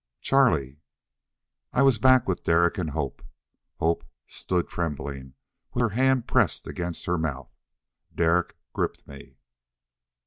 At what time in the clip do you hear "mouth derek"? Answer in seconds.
7.19-8.55